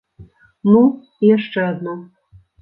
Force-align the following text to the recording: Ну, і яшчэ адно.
Ну, 0.71 0.81
і 1.25 1.29
яшчэ 1.37 1.61
адно. 1.75 1.93